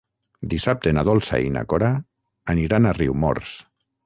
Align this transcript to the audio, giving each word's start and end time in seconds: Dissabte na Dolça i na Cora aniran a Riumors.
Dissabte 0.53 0.93
na 0.97 1.03
Dolça 1.09 1.39
i 1.49 1.51
na 1.57 1.63
Cora 1.75 1.91
aniran 2.55 2.89
a 2.89 2.95
Riumors. 3.01 3.55